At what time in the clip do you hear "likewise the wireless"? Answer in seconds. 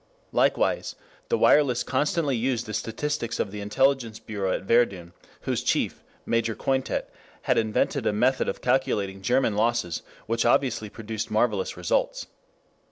0.31-1.83